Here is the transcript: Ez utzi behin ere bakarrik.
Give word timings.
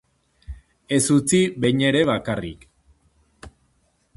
Ez 0.97 1.01
utzi 1.15 1.41
behin 1.65 1.83
ere 1.91 2.01
bakarrik. 2.11 2.65